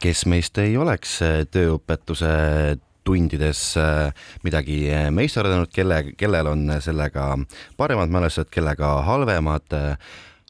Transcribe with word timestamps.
kes 0.00 0.24
meist 0.30 0.58
ei 0.62 0.76
oleks 0.78 1.18
tööõpetuse 1.52 2.30
tundides 3.08 3.60
midagi 4.44 4.82
meisterdanud, 5.16 5.70
kelle, 5.72 6.02
kellel 6.20 6.50
on 6.50 6.66
sellega 6.84 7.30
paremad 7.78 8.12
mälestused, 8.12 8.50
kellega 8.52 8.98
halvemad 9.06 9.76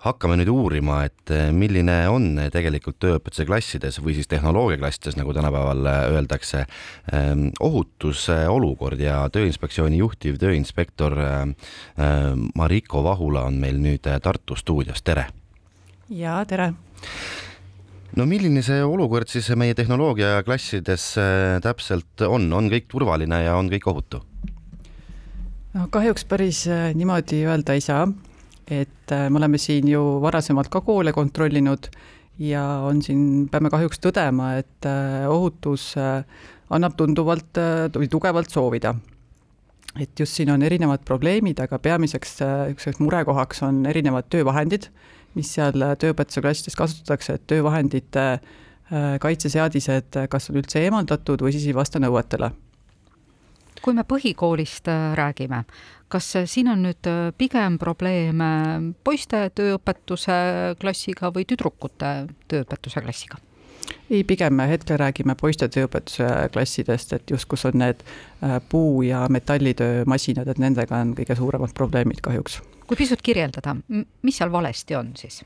hakkame 0.02 0.36
nüüd 0.38 0.50
uurima, 0.52 1.00
et 1.08 1.32
milline 1.54 1.96
on 2.10 2.28
tegelikult 2.54 3.00
tööõpetuse 3.02 3.46
klassides 3.48 3.98
või 4.02 4.14
siis 4.18 4.30
tehnoloogiaklassides, 4.30 5.16
nagu 5.18 5.34
tänapäeval 5.34 5.90
öeldakse, 6.14 6.64
ehm, 7.12 7.48
ohutuse 7.60 8.44
olukord 8.50 9.00
ja 9.02 9.24
Tööinspektsiooni 9.34 9.98
juhtiv 9.98 10.38
tööinspektor 10.38 11.18
Mariko 12.54 13.02
Vahula 13.04 13.48
on 13.50 13.58
meil 13.58 13.82
nüüd 13.82 14.06
Tartu 14.22 14.58
stuudios, 14.58 15.02
tere! 15.02 15.28
ja 16.08 16.38
tere! 16.48 16.72
No 18.18 18.26
milline 18.26 18.62
see 18.66 18.82
olukord 18.82 19.30
siis 19.30 19.48
meie 19.56 19.76
tehnoloogiaklassides 19.78 21.10
täpselt 21.62 22.26
on, 22.26 22.50
on 22.52 22.70
kõik 22.72 22.90
turvaline 22.90 23.44
ja 23.44 23.54
on 23.56 23.70
kõik 23.70 23.86
ohutu? 23.90 24.22
no 25.74 25.86
kahjuks 25.94 26.26
päris 26.26 26.64
niimoodi 26.98 27.44
öelda 27.46 27.78
ei 27.78 27.84
saa 27.84 28.08
et 28.70 29.12
äh, 29.12 29.28
me 29.30 29.40
oleme 29.40 29.58
siin 29.58 29.88
ju 29.88 30.02
varasemalt 30.22 30.68
ka 30.72 30.82
koole 30.84 31.12
kontrollinud 31.16 31.88
ja 32.38 32.62
on 32.86 33.00
siin, 33.02 33.48
peame 33.50 33.70
kahjuks 33.72 34.00
tõdema, 34.04 34.54
et 34.60 34.88
äh, 34.88 35.24
ohutus 35.30 35.90
äh, 35.98 36.22
annab 36.70 36.98
tunduvalt 36.98 37.58
või 37.94 38.10
tugevalt 38.12 38.52
soovida. 38.52 38.94
et 39.98 40.20
just 40.20 40.36
siin 40.36 40.50
on 40.52 40.62
erinevad 40.62 41.00
probleemid, 41.04 41.58
aga 41.64 41.78
peamiseks 41.78 42.36
niisuguseks 42.42 43.00
murekohaks 43.00 43.62
on 43.66 43.86
erinevad 43.88 44.28
töövahendid, 44.30 44.90
mis 45.36 45.50
seal 45.54 45.84
tööõpetuse 46.00 46.42
klassides 46.44 46.78
kasutatakse, 46.78 47.38
et 47.38 47.46
töövahendite 47.50 48.30
kaitseseadised 49.20 50.16
kas 50.32 50.48
on 50.48 50.56
üldse 50.62 50.80
eemaldatud 50.80 51.42
või 51.44 51.52
siis 51.52 51.66
ei 51.68 51.76
vasta 51.76 52.00
nõuetele 52.00 52.48
kui 53.82 53.94
me 53.94 54.04
põhikoolist 54.08 54.88
räägime, 55.18 55.62
kas 56.10 56.30
siin 56.50 56.70
on 56.72 56.82
nüüd 56.86 57.08
äh, 57.10 57.28
pigem 57.38 57.78
probleem 57.80 58.42
poiste 59.04 59.44
tööõpetuse 59.54 60.38
klassiga 60.80 61.32
või 61.34 61.46
tüdrukute 61.48 62.14
tööõpetuse 62.50 63.04
klassiga? 63.04 63.40
Ei, 64.10 64.24
pigem 64.24 64.60
hetkel 64.70 64.98
räägime 65.00 65.36
poiste 65.38 65.68
tööõpetuse 65.68 66.48
klassidest, 66.52 67.12
et 67.12 67.30
just 67.30 67.48
kus 67.50 67.66
on 67.68 67.78
need 67.82 68.02
äh, 68.04 68.58
puu- 68.68 69.02
ja 69.06 69.26
metallitöömasinad, 69.30 70.48
et 70.48 70.58
nendega 70.62 71.02
on 71.02 71.14
kõige 71.18 71.36
suuremad 71.36 71.74
probleemid 71.74 72.22
kahjuks. 72.24 72.60
kui 72.88 72.96
pisut 72.96 73.22
kirjeldada, 73.22 73.76
mis 74.22 74.36
seal 74.36 74.52
valesti 74.52 74.96
on 74.96 75.12
siis? 75.16 75.42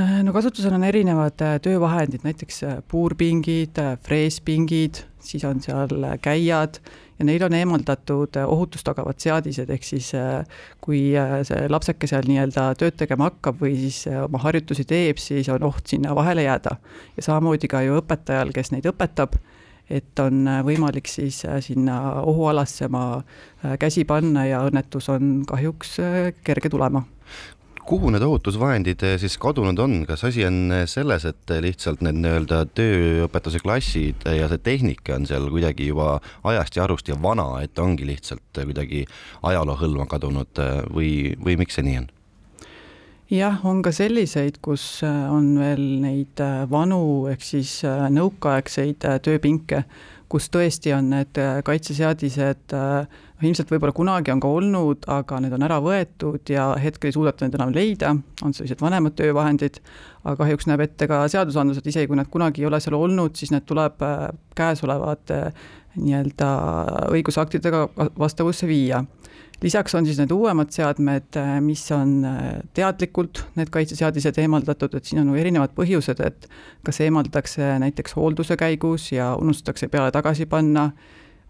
Äh, 0.00 0.20
no 0.26 0.32
kasutusel 0.32 0.74
on 0.74 0.84
erinevad 0.84 1.40
töövahendid, 1.62 2.26
näiteks 2.26 2.60
puurpingid, 2.88 3.80
freespingid, 4.02 5.04
siis 5.20 5.44
on 5.44 5.60
seal 5.64 5.88
käiad 6.22 6.80
ja 7.18 7.24
neil 7.26 7.42
on 7.46 7.54
eemaldatud 7.54 8.36
ohutust 8.46 8.86
tagavad 8.86 9.18
seadised, 9.22 9.70
ehk 9.70 9.86
siis 9.86 10.10
äh, 10.18 10.42
kui 10.84 11.14
äh, 11.18 11.40
see 11.46 11.68
lapseke 11.70 12.08
seal 12.10 12.26
nii-öelda 12.28 12.70
tööd 12.80 12.98
tegema 12.98 13.30
hakkab 13.30 13.60
või 13.62 13.76
siis 13.86 14.04
äh, 14.10 14.22
oma 14.26 14.42
harjutusi 14.42 14.86
teeb, 14.88 15.22
siis 15.22 15.48
on 15.52 15.66
oht 15.70 15.90
sinna 15.90 16.14
vahele 16.16 16.46
jääda. 16.46 16.76
ja 17.16 17.26
samamoodi 17.28 17.70
ka 17.70 17.84
ju 17.86 17.98
õpetajal, 18.00 18.52
kes 18.54 18.72
neid 18.74 18.88
õpetab, 18.90 19.38
et 19.90 20.18
on 20.18 20.48
võimalik 20.64 21.08
siis 21.10 21.42
sinna 21.60 22.22
ohualasse 22.24 22.86
oma 22.88 23.22
käsi 23.78 24.06
panna 24.08 24.46
ja 24.48 24.62
õnnetus 24.64 25.10
on 25.12 25.42
kahjuks 25.48 25.98
kerge 26.44 26.70
tulema 26.72 27.04
kuhu 27.86 28.10
need 28.12 28.24
ohutusvahendid 28.24 29.02
eh, 29.04 29.16
siis 29.20 29.36
kadunud 29.40 29.78
on, 29.82 29.98
kas 30.08 30.24
asi 30.24 30.44
on 30.48 30.72
eh, 30.72 30.84
selles, 30.90 31.26
et 31.28 31.52
lihtsalt 31.64 32.00
need 32.04 32.18
nii-öelda 32.22 32.62
tööõpetuse 32.76 33.60
klassid 33.60 34.24
ja 34.24 34.48
see 34.50 34.62
tehnika 34.64 35.18
on 35.18 35.28
seal 35.28 35.50
kuidagi 35.52 35.90
juba 35.90 36.16
ajast 36.48 36.78
ja 36.78 36.86
arust 36.86 37.10
ja 37.12 37.18
vana, 37.20 37.46
et 37.64 37.78
ongi 37.78 38.08
lihtsalt 38.08 38.62
kuidagi 38.62 39.04
ajaloo 39.44 39.76
hõlma 39.82 40.08
kadunud 40.10 40.64
eh, 40.64 40.80
või, 40.94 41.12
või 41.44 41.58
miks 41.60 41.78
see 41.78 41.86
nii 41.86 42.00
on? 42.02 42.10
jah, 43.34 43.60
on 43.66 43.82
ka 43.84 43.92
selliseid, 43.92 44.60
kus 44.64 45.02
on 45.04 45.54
veel 45.58 45.84
neid 46.04 46.40
vanu 46.70 47.26
ehk 47.32 47.44
siis 47.44 47.80
nõukaaegseid 47.84 49.04
tööpinke, 49.24 49.84
kus 50.34 50.48
tõesti 50.50 50.90
on 50.96 51.12
need 51.12 51.38
kaitseseadised 51.62 52.74
äh, 52.74 53.20
ilmselt 53.46 53.70
võib-olla 53.70 53.94
kunagi 53.94 54.32
on 54.34 54.40
ka 54.42 54.50
olnud, 54.50 55.06
aga 55.10 55.38
need 55.44 55.54
on 55.54 55.62
ära 55.66 55.76
võetud 55.84 56.50
ja 56.50 56.72
hetkel 56.80 57.10
ei 57.10 57.14
suudeta 57.14 57.46
neid 57.46 57.54
enam 57.58 57.74
leida, 57.74 58.10
on 58.42 58.56
sellised 58.56 58.82
vanemad 58.82 59.14
töövahendid, 59.18 59.78
aga 60.24 60.34
kahjuks 60.42 60.66
näeb 60.70 60.82
ette 60.88 61.06
ka 61.10 61.22
seadusandlus, 61.30 61.78
et 61.78 61.90
isegi 61.92 62.10
kui 62.10 62.18
nad 62.18 62.30
kunagi 62.32 62.64
ei 62.64 62.68
ole 62.70 62.80
seal 62.82 62.98
olnud, 62.98 63.38
siis 63.38 63.54
need 63.54 63.66
tuleb 63.68 64.02
äh, 64.02 64.26
käesolevate 64.58 65.40
äh, 65.52 65.64
nii-öelda 65.94 66.48
õigusaktidega 67.14 67.86
vastavusse 68.18 68.66
viia. 68.66 69.04
Lisaks 69.64 69.94
on 69.96 70.06
siis 70.06 70.20
need 70.20 70.32
uuemad 70.34 70.70
seadmed, 70.74 71.32
äh, 71.40 71.56
mis 71.64 71.82
on 71.96 72.20
teadlikult, 72.76 73.46
need 73.56 73.72
kaitseseadised 73.72 74.38
eemaldatud, 74.44 74.94
et 74.94 75.08
siin 75.08 75.24
on 75.24 75.34
erinevad 75.40 75.74
põhjused, 75.76 76.20
et 76.24 76.48
kas 76.84 77.00
eemaldatakse 77.00 77.74
näiteks 77.82 78.16
hoolduse 78.20 78.58
käigus 78.60 79.10
ja 79.12 79.32
unustatakse 79.40 79.88
peale 79.88 80.12
tagasi 80.14 80.46
panna 80.46 80.90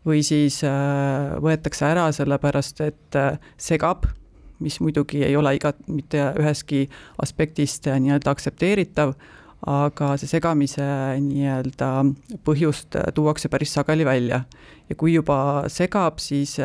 või 0.06 0.22
siis 0.24 0.60
äh, 0.64 1.36
võetakse 1.42 1.86
ära 1.88 2.08
sellepärast, 2.12 2.82
et 2.84 3.18
äh, 3.18 3.38
segab, 3.56 4.06
mis 4.62 4.78
muidugi 4.80 5.24
ei 5.26 5.36
ole 5.36 5.56
iga, 5.56 5.74
mitte 5.88 6.30
ühestki 6.40 6.84
aspektist 7.22 7.88
äh, 7.88 7.98
nii-öelda 8.02 8.34
aktsepteeritav, 8.34 9.14
aga 9.70 10.10
see 10.20 10.28
segamise 10.28 10.84
nii-öelda 11.24 11.90
põhjust 12.44 12.98
tuuakse 13.16 13.48
päris 13.48 13.72
sageli 13.72 14.04
välja. 14.04 14.42
ja 14.88 14.94
kui 15.00 15.14
juba 15.14 15.64
segab, 15.72 16.18
siis 16.20 16.58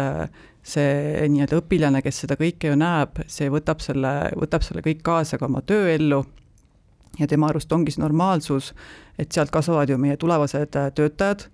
see 0.63 1.27
nii-öelda 1.31 1.61
õpilane, 1.61 2.01
kes 2.05 2.25
seda 2.25 2.35
kõike 2.39 2.71
ju 2.71 2.79
näeb, 2.79 3.23
see 3.27 3.49
võtab 3.49 3.81
selle, 3.83 4.31
võtab 4.37 4.65
selle 4.65 4.83
kõik 4.85 5.01
kaasa 5.05 5.39
ka 5.39 5.47
oma 5.47 5.61
tööellu 5.61 6.23
ja 7.19 7.27
tema 7.27 7.49
arust 7.49 7.71
ongi 7.73 7.93
see 7.95 8.03
normaalsus, 8.03 8.73
et 9.17 9.31
sealt 9.31 9.51
kasvavad 9.51 9.89
ju 9.89 9.97
meie 9.97 10.17
tulevased 10.19 10.75
töötajad 10.95 11.47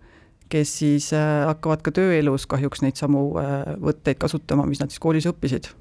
kes 0.49 0.77
siis 0.79 1.09
äh, 1.13 1.45
hakkavad 1.47 1.81
ka 1.85 1.93
tööelus 1.95 2.45
kahjuks 2.49 2.83
neid 2.85 2.99
samu 2.99 3.27
äh, 3.41 3.73
võtteid 3.81 4.19
kasutama, 4.21 4.67
mis 4.69 4.81
nad 4.81 4.93
siis 4.93 5.01
koolis 5.01 5.27
õppisid. 5.29 5.71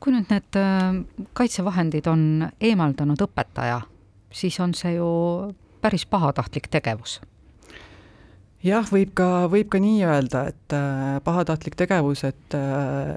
kui 0.00 0.14
nüüd 0.14 0.30
need 0.30 0.58
äh, 0.58 1.00
kaitsevahendid 1.34 2.06
on 2.10 2.46
eemaldanud 2.60 3.20
õpetaja, 3.26 3.82
siis 4.32 4.60
on 4.60 4.74
see 4.74 4.96
ju 4.96 5.10
päris 5.80 6.06
pahatahtlik 6.06 6.70
tegevus 6.70 7.20
jah, 8.66 8.90
võib 8.92 9.14
ka, 9.16 9.28
võib 9.52 9.70
ka 9.72 9.80
nii 9.82 10.02
öelda, 10.04 10.44
et 10.52 10.76
äh, 10.76 11.16
pahatahtlik 11.24 11.78
tegevus, 11.80 12.24
et, 12.28 12.58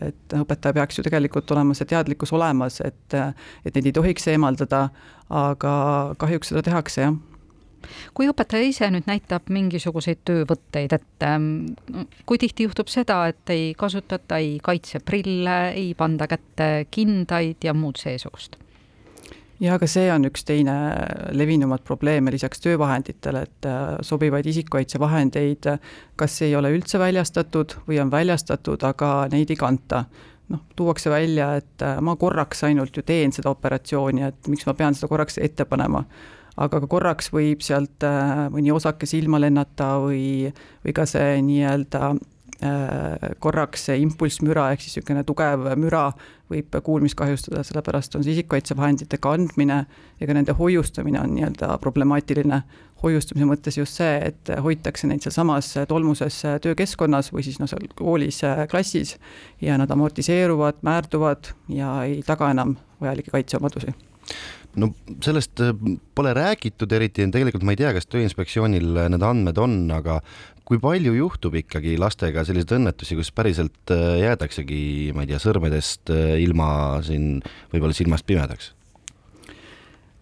et 0.08 0.38
õpetaja 0.40 0.78
peaks 0.80 1.00
ju 1.00 1.06
tegelikult 1.06 1.52
olema 1.56 1.76
see 1.78 1.90
teadlikkus 1.90 2.34
olemas, 2.36 2.80
et, 2.86 3.20
et 3.66 3.76
neid 3.76 3.92
ei 3.92 3.96
tohiks 3.96 4.28
eemaldada, 4.32 4.88
aga 5.34 5.76
kahjuks 6.22 6.54
seda 6.54 6.66
tehakse, 6.66 7.08
jah 7.08 7.22
kui 8.16 8.30
õpetaja 8.32 8.64
ise 8.64 8.88
nüüd 8.94 9.08
näitab 9.10 9.50
mingisuguseid 9.54 10.24
töövõtteid, 10.28 10.96
et 10.96 11.28
ähm, 11.28 11.48
kui 12.30 12.40
tihti 12.42 12.68
juhtub 12.68 12.92
seda, 12.92 13.24
et 13.34 13.54
ei 13.54 13.74
kasutata 13.78 14.40
ei 14.40 14.58
kaitseprille, 14.64 15.58
ei 15.76 15.94
panda 15.98 16.30
kätte 16.32 16.88
kindaid 16.92 17.68
ja 17.68 17.76
muud 17.78 18.00
seesugust? 18.02 18.63
Ja 19.62 19.78
ka 19.80 19.88
see 19.90 20.10
on 20.14 20.26
üks 20.28 20.46
teine 20.48 20.74
levinumaid 21.36 21.84
probleeme 21.86 22.32
lisaks 22.34 22.62
töövahenditele, 22.64 23.46
et 23.48 23.70
äh, 23.70 23.82
sobivaid 24.02 24.48
isikukaitsevahendeid 24.50 25.70
kas 26.20 26.42
ei 26.46 26.56
ole 26.56 26.74
üldse 26.76 27.00
väljastatud 27.02 27.78
või 27.88 28.00
on 28.04 28.12
väljastatud, 28.14 28.84
aga 28.84 29.16
neid 29.32 29.54
ei 29.54 29.60
kanta. 29.60 30.06
Noh, 30.52 30.60
tuuakse 30.76 31.10
välja, 31.10 31.54
et 31.62 31.82
äh, 31.82 32.00
ma 32.04 32.18
korraks 32.20 32.66
ainult 32.68 32.98
ju 32.98 33.04
teen 33.06 33.32
seda 33.32 33.54
operatsiooni, 33.54 34.26
et 34.28 34.52
miks 34.52 34.68
ma 34.68 34.76
pean 34.78 34.96
seda 34.98 35.08
korraks 35.12 35.40
ette 35.42 35.66
panema. 35.66 36.04
Aga 36.60 36.84
ka 36.84 36.90
korraks 36.92 37.32
võib 37.34 37.64
sealt 37.66 38.04
äh, 38.06 38.46
mõni 38.54 38.74
osake 38.76 39.08
silma 39.10 39.40
lennata 39.42 39.96
või, 40.04 40.52
või 40.84 40.94
ka 40.94 41.08
see 41.10 41.40
nii-öelda 41.48 42.04
äh, 42.12 42.20
korraks 43.44 43.88
see 43.88 43.98
impulssmüra 44.04 44.70
ehk 44.74 44.84
siis 44.84 44.98
niisugune 44.98 45.24
tugev 45.28 45.66
müra 45.80 46.06
võib 46.52 46.76
kuulmist 46.86 47.18
kahjustada, 47.18 47.64
sellepärast 47.66 48.16
on 48.18 48.24
see 48.26 48.36
isikukaitsevahendite 48.36 49.18
kandmine 49.24 49.80
ja 50.20 50.30
ka 50.30 50.36
nende 50.38 50.56
hoiustamine 50.58 51.22
on 51.22 51.34
nii-öelda 51.36 51.78
problemaatiline. 51.84 52.64
hoiustamise 53.04 53.46
mõttes 53.50 53.78
just 53.78 54.00
see, 54.00 54.14
et 54.30 54.50
hoitakse 54.64 55.08
neid 55.08 55.26
sealsamas 55.26 55.74
tolmuses 55.90 56.38
töökeskkonnas 56.64 57.34
või 57.34 57.44
siis 57.44 57.60
noh, 57.60 57.68
seal 57.68 57.90
koolis 58.00 58.40
klassis 58.72 59.18
ja 59.62 59.78
nad 59.78 59.92
amortiseeruvad, 59.92 60.80
määrduvad 60.82 61.52
ja 61.68 62.04
ei 62.08 62.22
taga 62.24 62.52
enam 62.56 62.78
vajalikke 63.02 63.36
kaitseomadusi 63.36 63.92
no 64.76 64.90
sellest 65.22 65.62
äh, 65.62 65.74
pole 66.16 66.34
räägitud 66.34 66.92
eriti, 66.92 67.26
tegelikult 67.32 67.66
ma 67.66 67.76
ei 67.76 67.80
tea, 67.80 67.92
kas 67.96 68.08
Tööinspektsioonil 68.10 68.98
äh, 68.98 69.10
need 69.14 69.26
andmed 69.26 69.60
on, 69.62 69.78
aga 69.94 70.20
kui 70.74 70.82
palju 70.82 71.14
juhtub 71.14 71.54
ikkagi 71.62 71.98
lastega 72.02 72.42
selliseid 72.48 72.80
õnnetusi, 72.80 73.18
kus 73.20 73.30
päriselt 73.36 73.94
äh, 73.94 74.24
jäädaksegi, 74.24 75.12
ma 75.14 75.26
ei 75.26 75.30
tea, 75.30 75.42
sõrmedest 75.44 76.10
ilma 76.42 76.70
siin 77.06 77.36
võib-olla 77.70 77.94
silmast 77.94 78.26
pimedaks? 78.26 78.74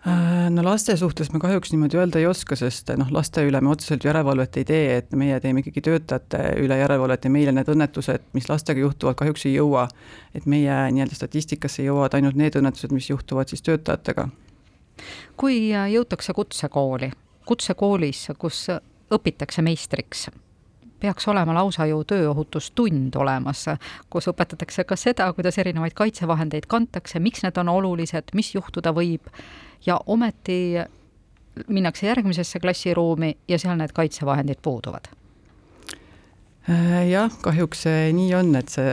Äh, 0.08 0.50
no 0.50 0.64
laste 0.66 0.96
suhtes 0.98 1.30
me 1.30 1.40
kahjuks 1.40 1.70
niimoodi 1.72 2.00
öelda 2.02 2.18
ei 2.18 2.26
oska, 2.26 2.56
sest 2.58 2.90
noh, 2.98 3.12
laste 3.14 3.44
üle 3.46 3.60
me 3.62 3.70
otseselt 3.70 4.02
järelevalvet 4.08 4.58
ei 4.58 4.66
tee, 4.66 4.96
et 4.98 5.12
meie 5.14 5.36
teeme 5.44 5.62
ikkagi 5.62 5.84
töötajate 5.86 6.40
üle 6.58 6.80
järelevalvet 6.80 7.28
ja 7.28 7.30
meile 7.30 7.54
need 7.54 7.70
õnnetused, 7.70 8.26
mis 8.34 8.50
lastega 8.50 8.82
juhtuvad, 8.82 9.20
kahjuks 9.20 9.46
ei 9.46 9.54
jõua. 9.60 9.88
et 10.34 10.48
meie 10.50 10.74
nii-öelda 10.96 11.16
statistikasse 11.16 11.86
jõuavad 11.86 12.18
ainult 12.18 12.40
need 12.40 12.58
õnnetused, 12.58 12.90
mis 12.92 13.12
juhtuvad 13.12 13.54
siis 13.54 13.62
töötajatega. 13.62 14.28
kui 15.38 15.70
jõutakse 15.70 16.34
kutsekooli, 16.34 17.12
kutsekoolis, 17.46 18.28
kus 18.42 18.70
õpitakse 19.12 19.62
meistriks. 19.62 20.30
Peaks 21.02 21.26
olema 21.28 21.54
lausa 21.58 21.88
ju 21.90 22.04
tööohutustund 22.06 23.16
olemas, 23.18 23.64
kus 24.10 24.28
õpetatakse 24.30 24.86
ka 24.86 24.96
seda, 25.00 25.32
kuidas 25.34 25.58
erinevaid 25.58 25.96
kaitsevahendeid 25.98 26.68
kantakse, 26.70 27.20
miks 27.20 27.42
need 27.42 27.58
on 27.58 27.72
olulised, 27.74 28.30
mis 28.38 28.54
juhtuda 28.54 28.94
võib. 28.94 29.32
Ja 29.86 29.98
ometi 30.06 30.78
minnakse 31.68 32.06
järgmisesse 32.06 32.62
klassiruumi 32.62 33.34
ja 33.50 33.58
seal 33.60 33.80
need 33.82 33.96
kaitsevahendid 33.98 34.62
puuduvad. 34.62 35.10
Jah, 37.10 37.34
kahjuks 37.42 37.88
see 37.88 38.12
nii 38.14 38.36
on, 38.38 38.54
et 38.56 38.70
see 38.70 38.92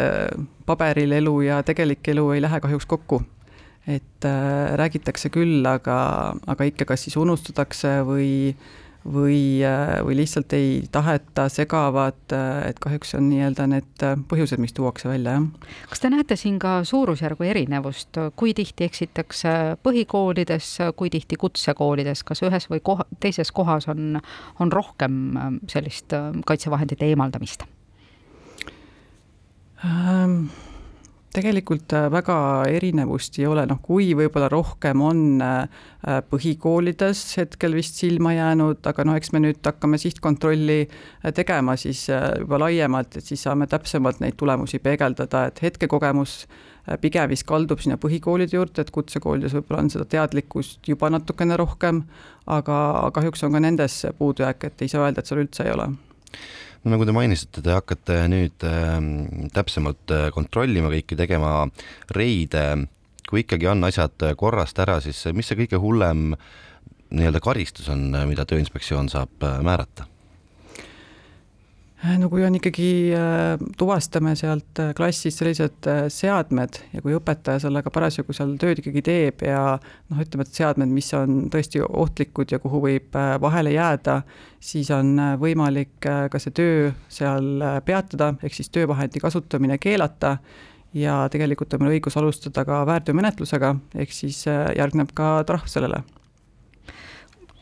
paberil 0.66 1.12
elu 1.12 1.34
ja 1.44 1.60
tegelik 1.62 2.08
elu 2.08 2.24
ei 2.32 2.40
lähe 2.42 2.60
kahjuks 2.64 2.88
kokku. 2.88 3.22
et 3.88 4.24
äh, 4.24 4.74
räägitakse 4.76 5.30
küll, 5.32 5.64
aga, 5.64 6.34
aga 6.46 6.64
ikka 6.68 6.84
kas 6.84 7.06
siis 7.06 7.14
unustatakse 7.16 7.88
või 8.04 8.50
äh, 8.50 8.87
või, 9.12 9.64
äh, 9.64 9.98
või 10.04 10.16
lihtsalt 10.16 10.52
ei 10.52 10.82
taheta, 10.92 11.48
segavad, 11.48 12.20
äh, 12.32 12.68
et 12.68 12.78
kahjuks 12.82 13.14
on 13.18 13.28
nii-öelda 13.30 13.66
need 13.70 14.04
äh, 14.04 14.14
põhjused, 14.30 14.60
mis 14.60 14.74
tuuakse 14.76 15.08
välja, 15.08 15.38
jah. 15.38 15.72
kas 15.90 16.02
te 16.02 16.10
näete 16.12 16.36
siin 16.36 16.58
ka 16.62 16.78
suurusjärgu 16.84 17.48
erinevust, 17.48 18.20
kui 18.36 18.54
tihti 18.54 18.88
eksitakse 18.88 19.54
põhikoolides, 19.82 20.70
kui 20.96 21.10
tihti 21.10 21.36
kutsekoolides, 21.40 22.24
kas 22.28 22.42
ühes 22.46 22.68
või 22.70 22.82
koha, 22.84 23.08
teises 23.20 23.52
kohas 23.52 23.88
on, 23.88 24.20
on 24.60 24.72
rohkem 24.72 25.20
sellist 25.68 26.14
kaitsevahendite 26.46 27.08
eemaldamist 27.08 27.66
ähm.? 29.84 30.48
Tegelikult 31.38 31.92
äh, 31.94 32.08
väga 32.12 32.36
erinevust 32.70 33.38
ei 33.38 33.46
ole, 33.48 33.64
noh 33.70 33.80
kui 33.84 34.10
võib-olla 34.18 34.48
rohkem 34.52 35.02
on 35.04 35.20
äh, 35.44 35.84
põhikoolides 36.30 37.22
hetkel 37.38 37.76
vist 37.78 37.98
silma 38.00 38.34
jäänud, 38.34 38.82
aga 38.90 39.06
no 39.06 39.14
eks 39.18 39.32
me 39.34 39.42
nüüd 39.44 39.60
hakkame 39.64 40.00
sihtkontrolli 40.02 40.80
äh, 40.86 41.30
tegema 41.36 41.76
siis 41.80 42.06
juba 42.08 42.60
laiemalt, 42.64 43.20
et 43.20 43.30
siis 43.30 43.44
saame 43.46 43.68
täpsemalt 43.70 44.22
neid 44.24 44.38
tulemusi 44.40 44.82
peegeldada, 44.82 45.46
et 45.48 45.62
hetkekogemus 45.62 46.40
pigem 47.02 47.28
vist 47.28 47.44
kaldub 47.48 47.82
sinna 47.84 47.98
põhikoolide 48.00 48.56
juurde, 48.56 48.80
et 48.80 48.92
kutsekoolides 48.94 49.54
võib-olla 49.58 49.84
on 49.84 49.92
seda 49.92 50.08
teadlikkust 50.08 50.88
juba 50.88 51.12
natukene 51.12 51.58
rohkem, 51.60 52.02
aga 52.48 53.10
kahjuks 53.14 53.44
on 53.44 53.58
ka 53.58 53.64
nendes 53.64 54.02
puudujääk, 54.18 54.70
et 54.70 54.86
ei 54.86 54.92
saa 54.92 55.04
öelda, 55.04 55.20
et 55.20 55.28
seal 55.28 55.44
üldse 55.44 55.68
ei 55.68 55.76
ole 55.76 55.90
no 56.84 56.94
nagu 56.94 57.06
te 57.06 57.14
mainisite, 57.16 57.62
te 57.64 57.74
hakkate 57.74 58.20
nüüd 58.30 58.66
äh, 58.66 58.94
täpsemalt 59.54 60.14
äh, 60.14 60.28
kontrollima 60.34 60.92
kõiki, 60.92 61.18
tegema 61.18 61.52
reide, 62.16 62.64
kui 63.28 63.44
ikkagi 63.44 63.68
on 63.70 63.84
asjad 63.88 64.30
korrast 64.40 64.78
ära, 64.80 64.98
siis 65.04 65.20
mis 65.36 65.48
see 65.48 65.58
kõige 65.62 65.80
hullem 65.82 66.32
nii-öelda 67.08 67.40
karistus 67.44 67.88
on, 67.92 68.10
mida 68.28 68.46
Tööinspektsioon 68.48 69.10
saab 69.12 69.44
äh, 69.44 69.60
määrata? 69.64 70.08
Äh, 71.98 72.14
no 72.14 72.28
kui 72.30 72.44
on 72.46 72.54
ikkagi, 72.54 73.10
äh, 73.18 73.58
tuvastame 73.78 74.36
sealt 74.38 74.78
äh, 74.78 74.92
klassist 74.94 75.40
sellised 75.40 75.88
seadmed 76.14 76.76
ja 76.92 77.00
kui 77.02 77.16
õpetaja 77.16 77.58
sellega 77.64 77.90
parasjagu 77.90 78.36
seal 78.36 78.52
tööd 78.62 78.78
ikkagi 78.78 79.02
teeb 79.02 79.42
ja 79.42 79.62
noh, 79.82 80.20
ütleme, 80.22 80.46
et 80.46 80.60
seadmed, 80.60 80.92
mis 80.94 81.08
on 81.18 81.48
tõesti 81.50 81.82
ohtlikud 81.82 82.54
ja 82.54 82.60
kuhu 82.62 82.84
võib 82.84 83.18
vahele 83.42 83.72
jääda, 83.74 84.20
siis 84.62 84.92
on 84.94 85.10
võimalik 85.42 85.96
ka 86.06 86.38
see 86.38 86.54
töö 86.54 86.92
seal 87.10 87.64
peatada, 87.86 88.30
ehk 88.46 88.54
siis 88.54 88.70
töövahendi 88.70 89.18
kasutamine 89.24 89.80
keelata 89.82 90.36
ja 90.94 91.24
tegelikult 91.34 91.74
on 91.74 91.82
meil 91.82 91.96
õigus 91.96 92.18
alustada 92.20 92.62
ka 92.68 92.84
väärteomenetlusega, 92.92 93.74
ehk 93.98 94.14
siis 94.14 94.44
järgneb 94.46 95.10
ka 95.18 95.40
trahv 95.50 95.66
sellele 95.66 96.04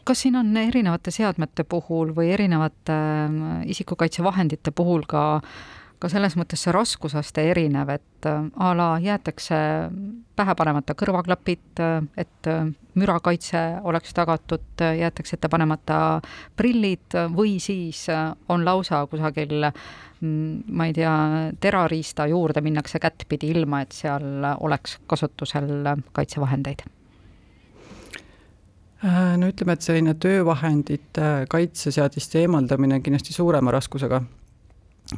kas 0.06 0.23
siin 0.23 0.37
on 0.38 0.56
erinevate 0.56 1.11
seadmete 1.11 1.64
puhul 1.64 2.12
või 2.14 2.31
erinevate 2.35 2.94
ähm, 2.94 3.41
isikukaitsevahendite 3.67 4.70
puhul 4.70 5.03
ka 5.11 5.26
ka 5.99 6.08
selles 6.12 6.37
mõttes 6.37 6.62
see 6.64 6.75
raskusaste 6.75 7.44
erinev, 7.50 7.91
et 7.94 8.29
äh, 8.29 8.49
a 8.61 8.73
la 8.76 8.88
jäetakse 9.03 9.58
pähe 10.37 10.55
panemata 10.58 10.97
kõrvaklapid, 10.99 11.81
äh, 11.81 12.00
et 12.20 12.50
äh, 12.50 12.67
mürakaitse 12.97 13.62
oleks 13.85 14.14
tagatud, 14.17 14.67
jäetakse 14.81 15.37
ette 15.37 15.50
panemata 15.53 16.00
prillid 16.56 17.17
või 17.35 17.59
siis 17.61 18.06
on 18.49 18.64
lausa 18.64 19.02
kusagil 19.11 19.69
mm, 19.69 20.64
ma 20.73 20.88
ei 20.88 20.97
tea, 20.97 21.14
terariista 21.61 22.29
juurde 22.32 22.64
minnakse 22.64 23.00
kättpidi, 23.02 23.52
ilma 23.52 23.82
et 23.85 23.97
seal 23.97 24.49
oleks 24.64 24.97
kasutusel 25.12 25.93
kaitsevahendeid. 26.17 26.87
Äh, 26.88 26.96
no 29.06 29.50
ütleme, 29.50 29.76
et 29.76 29.87
selline 29.87 30.17
töövahendite 30.19 31.47
kaitseseadiste 31.53 32.43
eemaldamine 32.43 32.99
on 32.99 33.05
kindlasti 33.05 33.37
suurema 33.37 33.75
raskusega 33.75 34.23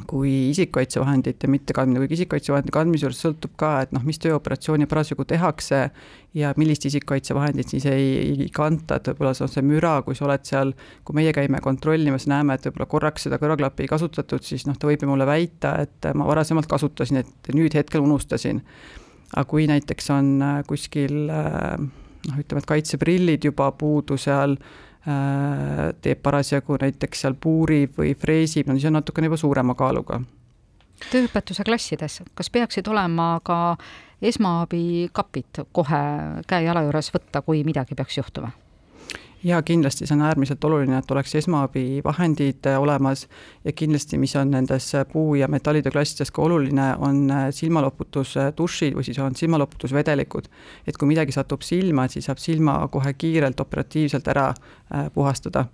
kui 0.07 0.49
isikukaitsevahendite 0.51 1.47
mittekandmine, 1.49 2.03
kuigi 2.03 2.19
isikukaitsevahendite 2.19 2.73
kandmise 2.73 3.07
juures 3.07 3.21
sõltub 3.23 3.55
ka, 3.57 3.71
et 3.85 3.93
noh, 3.95 4.03
mis 4.05 4.19
tööoperatsiooni 4.21 4.85
parasjagu 4.89 5.25
tehakse 5.29 5.79
ja 6.37 6.51
millist 6.61 6.85
isikukaitsevahendit 6.85 7.73
siis 7.73 7.87
ei, 7.89 8.11
ei 8.35 8.49
kanta, 8.53 8.99
et 8.99 9.09
võib-olla 9.09 9.33
see 9.37 9.47
on 9.47 9.53
see 9.55 9.65
müra, 9.65 9.95
kui 10.05 10.17
sa 10.17 10.27
oled 10.27 10.45
seal, 10.45 10.75
kui 11.07 11.17
meie 11.17 11.33
käime 11.33 11.61
kontrollimas, 11.65 12.27
näeme, 12.29 12.59
et 12.59 12.67
võib-olla 12.69 12.89
korraks 12.91 13.25
seda 13.25 13.41
kõrvaklappi 13.41 13.87
ei 13.87 13.89
kasutatud, 13.89 14.45
siis 14.45 14.67
noh, 14.69 14.77
ta 14.77 14.91
võib 14.91 15.05
ju 15.05 15.09
mulle 15.09 15.25
väita, 15.29 15.73
et 15.87 16.11
ma 16.13 16.27
varasemalt 16.29 16.69
kasutasin, 16.69 17.23
et 17.23 17.53
nüüd 17.57 17.73
hetkel 17.77 18.05
unustasin. 18.05 18.61
aga 19.33 19.45
kui 19.45 19.65
näiteks 19.69 20.09
on 20.13 20.29
äh, 20.41 20.61
kuskil 20.67 21.29
äh, 21.29 21.89
noh, 22.27 22.39
ütleme, 22.41 22.63
et 22.63 22.69
kaitseprillid 22.69 23.47
juba 23.49 23.71
puudu 23.77 24.17
seal, 24.19 24.57
äh, 25.07 25.89
teeb 26.01 26.21
parasjagu 26.25 26.79
näiteks 26.81 27.25
seal 27.25 27.37
puurib 27.39 27.97
või 28.01 28.15
freesib, 28.19 28.67
no 28.67 28.77
siis 28.77 28.89
on 28.89 28.99
natukene 28.99 29.31
juba 29.31 29.39
suurema 29.39 29.75
kaaluga. 29.79 30.21
tööõpetuse 31.11 31.63
klassides, 31.63 32.21
kas 32.35 32.49
peaksid 32.49 32.87
olema 32.87 33.39
ka 33.43 33.77
esmaabikapid 34.21 35.63
kohe 35.71 36.01
käe-jala 36.47 36.83
juures 36.87 37.13
võtta, 37.13 37.41
kui 37.41 37.63
midagi 37.63 37.95
peaks 37.95 38.17
juhtuma? 38.17 38.51
Ja 39.43 39.61
kindlasti 39.63 40.07
see 40.07 40.15
on 40.15 40.23
äärmiselt 40.27 40.63
oluline, 40.63 40.97
et 40.99 41.11
oleks 41.11 41.35
esmaabivahendid 41.39 42.67
äh, 42.67 42.79
olemas 42.81 43.27
ja 43.65 43.71
kindlasti, 43.71 44.17
mis 44.17 44.35
on 44.35 44.51
nendes 44.51 44.91
äh, 44.95 45.05
puu- 45.07 45.35
ja 45.39 45.47
metallitöö 45.47 45.91
klassides 45.91 46.31
ka 46.31 46.41
oluline, 46.41 46.89
on 46.97 47.23
äh, 47.31 47.47
silmaloputusdušid 47.55 48.97
või 48.97 49.07
siis 49.07 49.19
on 49.23 49.35
silmaloputusvedelikud. 49.35 50.49
et 50.87 50.97
kui 50.97 51.07
midagi 51.07 51.31
satub 51.31 51.63
silma, 51.63 52.05
et 52.05 52.17
siis 52.17 52.25
saab 52.25 52.37
silma 52.37 52.79
kohe 52.91 53.13
kiirelt 53.13 53.59
operatiivselt 53.59 54.27
ära 54.27 54.53
puhastada. 55.13 55.65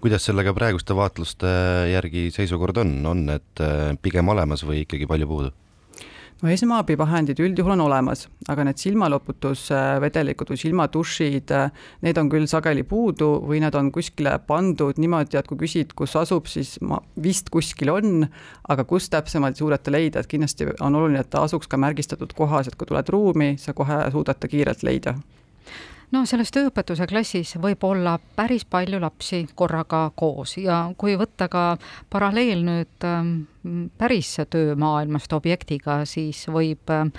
kuidas 0.00 0.24
sellega 0.24 0.54
praeguste 0.54 0.96
vaatluste 0.96 1.46
järgi 1.92 2.30
seisukord 2.30 2.76
on, 2.76 3.06
on 3.06 3.26
need 3.26 3.66
pigem 4.02 4.28
olemas 4.28 4.66
või 4.66 4.82
ikkagi 4.84 5.06
palju 5.06 5.26
puudu? 5.26 5.52
No 6.44 6.50
esmaabivahendid 6.52 7.40
üldjuhul 7.40 7.72
on 7.72 7.82
olemas, 7.86 8.26
aga 8.52 8.66
need 8.68 8.80
silmaloputusvedelikud 8.82 10.50
või 10.52 10.60
silmadušid, 10.60 11.52
need 12.04 12.20
on 12.20 12.28
küll 12.32 12.48
sageli 12.50 12.84
puudu 12.88 13.30
või 13.48 13.62
nad 13.64 13.76
on 13.78 13.88
kuskile 13.94 14.34
pandud 14.46 15.00
niimoodi, 15.00 15.38
et 15.40 15.48
kui 15.48 15.62
küsid, 15.62 15.94
kus 15.96 16.16
asub, 16.20 16.50
siis 16.50 16.76
ma 16.84 17.00
vist 17.24 17.48
kuskil 17.54 17.94
on, 17.94 18.26
aga 18.68 18.84
kus 18.88 19.08
täpsemalt 19.12 19.56
suudate 19.60 19.94
leida, 19.94 20.20
et 20.20 20.28
kindlasti 20.28 20.68
on 20.84 21.00
oluline, 21.00 21.24
et 21.24 21.32
ta 21.32 21.46
asuks 21.48 21.70
ka 21.70 21.80
märgistatud 21.80 22.36
kohas, 22.36 22.68
et 22.68 22.76
kui 22.76 22.90
tuled 22.90 23.08
ruumi, 23.14 23.54
sa 23.60 23.72
kohe 23.72 24.04
suudad 24.12 24.40
ta 24.40 24.50
kiirelt 24.50 24.84
leida. 24.84 25.16
No 26.12 26.22
selles 26.28 26.52
tööõpetuse 26.54 27.08
klassis 27.10 27.56
võib 27.58 27.82
olla 27.88 28.18
päris 28.36 28.62
palju 28.70 29.00
lapsi 29.02 29.46
korraga 29.56 30.04
koos 30.14 30.58
ja 30.60 30.84
kui 31.00 31.16
võtta 31.18 31.48
ka 31.50 31.64
paralleel 32.12 32.60
nüüd 32.62 33.08
ähm, 33.08 33.32
päris 33.98 34.36
töömaailmast 34.50 35.32
objektiga, 35.32 36.02
siis 36.08 36.44
võib 36.52 36.90
ähm, 36.92 37.12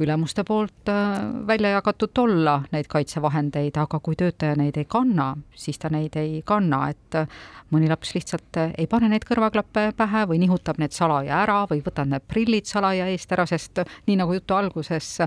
ülemuste 0.00 0.44
poolt 0.48 0.88
äh, 0.88 1.18
välja 1.46 1.74
jagatud 1.76 2.18
olla 2.22 2.56
neid 2.72 2.88
kaitsevahendeid, 2.88 3.76
aga 3.76 4.00
kui 4.00 4.16
töötaja 4.16 4.56
neid 4.56 4.78
ei 4.80 4.88
kanna, 4.88 5.34
siis 5.54 5.78
ta 5.78 5.90
neid 5.92 6.16
ei 6.16 6.40
kanna, 6.46 6.86
et 6.94 7.18
äh, 7.20 7.36
mõni 7.74 7.90
laps 7.90 8.14
lihtsalt 8.16 8.60
äh, 8.62 8.72
ei 8.80 8.88
pane 8.90 9.10
neid 9.12 9.26
kõrvaklappe 9.28 9.90
pähe 9.98 10.24
või 10.30 10.40
nihutab 10.40 10.80
need 10.80 10.96
salaja 10.96 11.42
ära 11.44 11.60
või 11.70 11.84
võtab 11.84 12.08
need 12.14 12.24
prillid 12.30 12.70
salaja 12.70 13.10
eest 13.12 13.36
ära, 13.36 13.46
sest 13.50 13.84
nii 14.08 14.18
nagu 14.22 14.38
jutu 14.38 14.56
alguses 14.56 15.18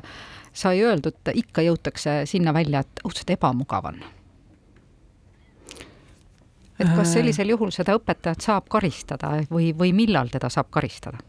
sai 0.54 0.82
öeldud, 0.82 1.22
ikka 1.34 1.66
jõutakse 1.66 2.24
sinna 2.30 2.54
välja, 2.54 2.82
et 2.82 3.06
õudselt 3.06 3.38
ebamugav 3.38 3.94
on. 3.94 4.04
Et 6.80 6.88
kas 6.88 7.08
äh. 7.08 7.14
sellisel 7.18 7.54
juhul 7.54 7.72
seda 7.76 7.96
õpetajat 8.00 8.42
saab 8.42 8.70
karistada 8.72 9.36
või, 9.52 9.72
või 9.78 9.94
millal 9.94 10.32
teda 10.34 10.50
saab 10.54 10.72
karistada? 10.74 11.22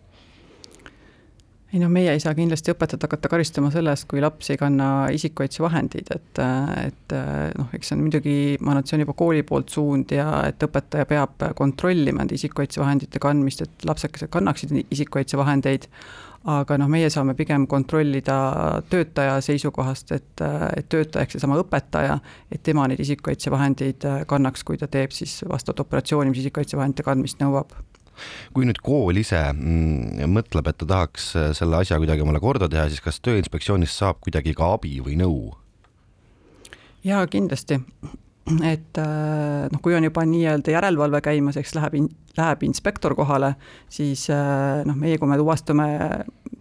Ei 1.75 1.81
no 1.83 1.89
meie 1.91 2.13
ei 2.15 2.21
saa 2.23 2.37
kindlasti 2.39 2.71
õpetajat 2.71 3.09
hakata 3.09 3.29
karistama 3.33 3.69
selle 3.75 3.91
eest, 3.91 4.07
kui 4.11 4.21
laps 4.23 4.53
ei 4.53 4.59
kanna 4.61 4.89
isikukaitsevahendeid, 5.15 6.11
et, 6.15 6.41
et 6.85 7.15
noh, 7.59 7.73
eks 7.75 7.91
see 7.91 7.97
on 7.97 8.05
muidugi, 8.05 8.35
ma 8.61 8.71
arvan, 8.73 8.85
et 8.85 8.91
see 8.91 8.99
on 8.99 9.03
juba 9.03 9.17
kooli 9.19 9.43
poolt 9.47 9.75
suund 9.75 10.15
ja 10.15 10.29
et 10.47 10.63
õpetaja 10.63 11.09
peab 11.11 11.43
kontrollima 11.59 12.23
nende 12.23 12.39
isikukaitsevahendite 12.39 13.19
kandmist, 13.23 13.65
et 13.67 13.89
lapsekesed 13.91 14.31
kannaksid 14.31 14.77
isikukaitsevahendeid, 14.85 15.89
aga 16.55 16.79
noh, 16.79 16.93
meie 16.93 17.09
saame 17.11 17.35
pigem 17.35 17.67
kontrollida 17.67 18.37
töötaja 18.93 19.41
seisukohast, 19.43 20.15
et, 20.15 20.45
et 20.79 20.89
töötaja 20.93 21.27
ehk 21.27 21.35
seesama 21.35 21.59
õpetaja, 21.59 22.21
et 22.55 22.63
tema 22.63 22.87
neid 22.87 23.03
isikukaitsevahendeid 23.03 24.07
kannaks, 24.31 24.63
kui 24.63 24.79
ta 24.79 24.87
teeb 24.87 25.17
siis 25.17 25.41
vastavat 25.51 25.83
operatsiooni, 25.89 26.31
mis 26.31 26.45
isikukaitsevahendite 26.45 27.07
kandmist 27.09 27.43
nõuab 27.43 27.75
kui 28.57 28.69
nüüd 28.69 28.81
kool 28.85 29.21
ise 29.21 29.41
mm, 29.53 30.25
mõtleb, 30.35 30.71
et 30.71 30.81
ta 30.83 30.91
tahaks 30.95 31.31
äh, 31.39 31.53
selle 31.57 31.83
asja 31.83 32.01
kuidagi 32.03 32.25
omale 32.25 32.43
korda 32.43 32.71
teha, 32.71 32.89
siis 32.93 33.05
kas 33.05 33.23
Tööinspektsioonist 33.25 34.03
saab 34.03 34.21
kuidagi 34.25 34.57
ka 34.57 34.75
abi 34.79 34.99
või 35.05 35.19
nõu? 35.21 35.39
jaa, 37.05 37.27
kindlasti 37.29 37.83
et 38.45 38.99
äh, 39.01 39.69
noh, 39.73 39.81
kui 39.81 39.95
on 39.97 40.05
juba 40.05 40.25
nii-öelda 40.29 40.75
järelevalve 40.75 41.21
käimas, 41.25 41.57
eks 41.57 41.73
läheb, 41.79 41.97
läheb 42.37 42.65
inspektor 42.67 43.15
kohale, 43.17 43.55
siis 43.89 44.27
äh, 44.33 44.83
noh, 44.85 44.97
meie, 45.01 45.17
kui 45.19 45.31
me 45.31 45.39
tuvastame 45.41 45.87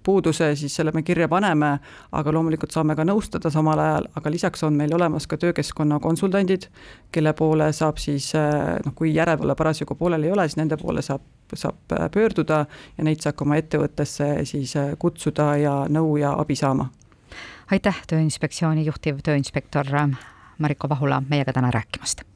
puuduse, 0.04 0.54
siis 0.60 0.76
selle 0.76 0.94
me 0.96 1.04
kirja 1.04 1.28
paneme, 1.32 1.74
aga 2.16 2.34
loomulikult 2.36 2.72
saame 2.76 2.96
ka 2.96 3.04
nõustada 3.08 3.52
samal 3.52 3.80
ajal, 3.84 4.08
aga 4.16 4.32
lisaks 4.32 4.64
on 4.68 4.80
meil 4.80 4.96
olemas 4.96 5.28
ka 5.28 5.40
töökeskkonna 5.40 6.00
konsultandid, 6.04 6.70
kelle 7.12 7.36
poole 7.36 7.72
saab 7.76 8.00
siis 8.00 8.32
noh, 8.36 8.96
kui 8.96 9.14
järelevalve 9.16 9.56
parasjagu 9.60 10.00
poolel 10.00 10.28
ei 10.28 10.36
ole, 10.36 10.48
siis 10.48 10.60
nende 10.60 10.80
poole 10.80 11.04
saab, 11.04 11.24
saab 11.60 11.96
pöörduda 12.14 12.66
ja 12.98 13.04
neid 13.04 13.22
saab 13.24 13.38
ka 13.38 13.46
oma 13.46 13.58
ettevõttesse 13.62 14.46
siis 14.50 14.76
kutsuda 15.00 15.54
ja 15.62 15.78
nõu 15.90 16.18
ja 16.22 16.34
abi 16.40 16.56
saama. 16.56 16.90
aitäh, 17.72 18.04
Tööinspektsiooni 18.08 18.86
juhtiv 18.86 19.24
tööinspektor 19.24 19.90
Mariko 20.58 20.90
Vahula 20.90 21.24
meiega 21.30 21.54
täna 21.54 21.72
rääkimast 21.72 22.33